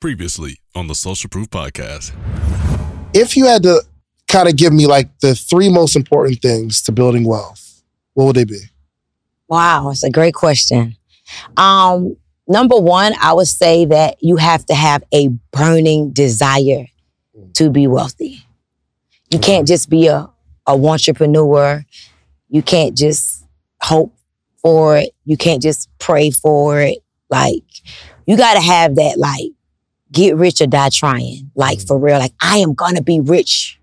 [0.00, 2.12] Previously on the Social Proof Podcast.
[3.12, 3.82] If you had to
[4.28, 7.82] kind of give me like the three most important things to building wealth,
[8.14, 8.60] what would they be?
[9.48, 10.96] Wow, it's a great question.
[11.56, 12.16] Um,
[12.46, 16.86] number one, I would say that you have to have a burning desire
[17.54, 18.46] to be wealthy.
[19.30, 20.30] You can't just be a,
[20.68, 21.84] a entrepreneur.
[22.48, 23.44] You can't just
[23.80, 24.14] hope
[24.62, 25.10] for it.
[25.24, 26.98] You can't just pray for it.
[27.30, 27.64] Like,
[28.26, 29.50] you gotta have that, like,
[30.12, 31.50] get rich or die trying.
[31.54, 32.18] Like, for real.
[32.18, 33.78] Like, I am gonna be rich.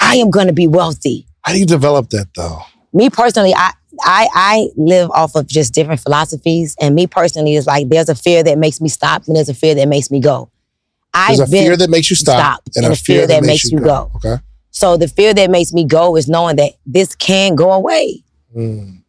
[0.00, 2.60] I am gonna be wealthy How do you develop that though?
[2.92, 7.66] me personally, I I I live off of just different philosophies, and me personally is
[7.66, 10.20] like there's a fear that makes me stop, and there's a fear that makes me
[10.20, 10.50] go.
[11.14, 14.10] There's I've a fear that makes you stop, and a fear that makes you go.
[14.16, 14.36] Okay.
[14.70, 18.22] so the fear that makes me go is knowing that this can go away.
[18.56, 19.02] Mm.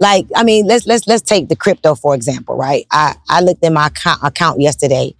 [0.00, 2.86] Like I mean, let's let's let's take the crypto for example, right?
[2.90, 5.14] I I looked at my account, account yesterday.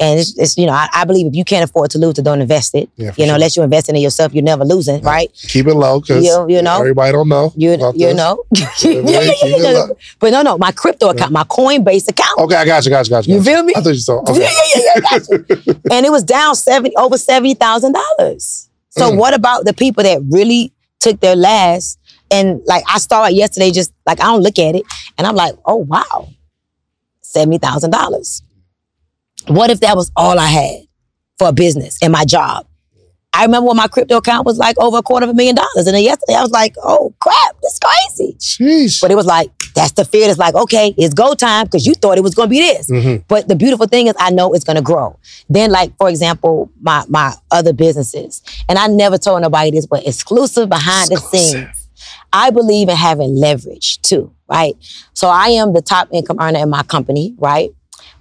[0.00, 2.24] And it's, it's you know I, I believe if you can't afford to lose, then
[2.24, 2.88] don't invest it.
[2.96, 3.34] Yeah, you know, sure.
[3.34, 5.30] unless you invest in it yourself, you're never losing, right?
[5.48, 6.78] Keep it low because You- you know?
[6.78, 7.52] everybody don't know.
[7.56, 8.16] You you this.
[8.16, 12.38] know, Yeah, it but no no my crypto account, my Coinbase account.
[12.40, 13.34] Okay, I got you, got you, got you.
[13.36, 13.74] You feel me?
[13.76, 14.20] I thought you saw.
[14.28, 14.40] Okay.
[14.40, 15.80] Yeah, yeah, yeah, gotcha.
[15.92, 18.70] and it was down seventy over seventy thousand dollars.
[18.88, 19.18] So Mm.
[19.18, 21.98] what about the people that really took their last?
[22.32, 24.84] And like I started yesterday, just like I don't look at it,
[25.18, 26.28] and I'm like, oh wow,
[27.20, 28.42] seventy thousand dollars.
[29.48, 30.80] What if that was all I had
[31.38, 32.66] for a business and my job?
[33.34, 35.86] I remember when my crypto account was like over a quarter of a million dollars,
[35.86, 38.36] and then yesterday I was like, oh crap, this is crazy.
[38.38, 39.00] Sheesh.
[39.00, 41.94] But it was like, that's the fear that's like, okay, it's go time because you
[41.94, 42.90] thought it was gonna be this.
[42.90, 43.24] Mhm.
[43.28, 45.18] But the beautiful thing is I know it's gonna grow.
[45.48, 50.06] Then, like, for example, my my other businesses, and I never told nobody this, but
[50.06, 51.81] exclusive behind the scenes.
[52.32, 54.74] I believe in having leverage too, right?
[55.14, 57.70] So I am the top income earner in my company, right?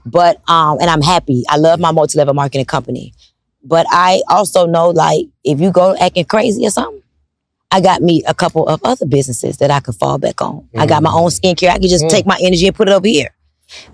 [0.05, 1.43] But um, and I'm happy.
[1.49, 3.13] I love my multi-level marketing company.
[3.63, 7.01] But I also know like if you go acting crazy or something,
[7.71, 10.67] I got me a couple of other businesses that I could fall back on.
[10.77, 11.69] I got my own skincare.
[11.69, 12.09] I could just Mm.
[12.09, 13.33] take my energy and put it over here.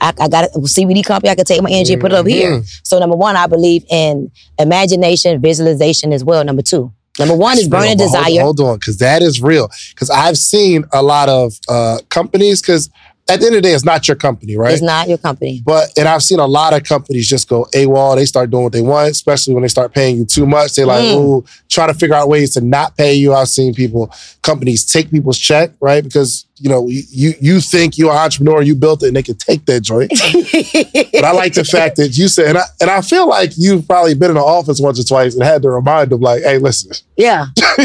[0.02, 1.30] I, I got a CBD company.
[1.30, 2.64] I could take my energy and put it over here.
[2.84, 6.44] So number one, I believe in imagination, visualization as well.
[6.44, 8.42] Number two, number one is burning hold- desire.
[8.42, 9.70] Hold, on, because that is real.
[9.90, 12.62] Because I've seen a lot of uh, companies.
[12.62, 12.90] Because
[13.30, 14.74] at the end of the day, it's not your company, right?
[14.74, 15.62] It's not your company.
[15.66, 18.16] But and I've seen a lot of companies just go AWOL.
[18.16, 20.76] They start doing what they want, especially when they start paying you too much.
[20.76, 21.16] They like, Mm.
[21.20, 23.34] ooh, try to figure out ways to not pay you.
[23.34, 24.12] I've seen people,
[24.42, 26.04] companies take people's check, right?
[26.04, 29.36] Because you know you you, think you're an entrepreneur, you built it, and they can
[29.36, 30.10] take that joint.
[31.14, 33.88] but I like the fact that you said, and I and I feel like you've
[33.88, 36.58] probably been in the office once or twice and had to remind them, like, hey,
[36.58, 37.48] listen, yeah,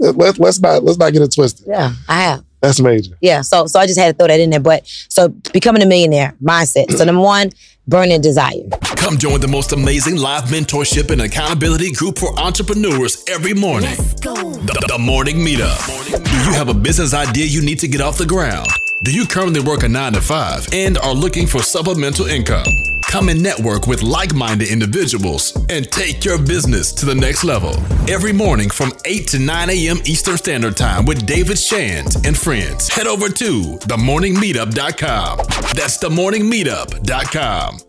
[0.00, 1.66] let's let's not let's not get it twisted.
[1.68, 2.44] yeah, I have.
[2.60, 3.16] That's major.
[3.20, 4.60] Yeah, so so I just had to throw that in there.
[4.60, 6.92] But so becoming a millionaire mindset.
[6.96, 7.50] So number one,
[7.86, 8.68] burning desire.
[8.96, 13.96] Come join the most amazing live mentorship and accountability group for entrepreneurs every morning.
[14.20, 16.24] The, the Morning Meetup.
[16.24, 18.68] Do you have a business idea you need to get off the ground?
[19.04, 22.66] Do you currently work a nine to five and are looking for supplemental income?
[23.08, 27.74] Come and network with like minded individuals and take your business to the next level.
[28.06, 29.96] Every morning from 8 to 9 a.m.
[30.04, 32.88] Eastern Standard Time with David Shand and friends.
[32.88, 35.38] Head over to themorningmeetup.com.
[35.74, 37.87] That's themorningmeetup.com.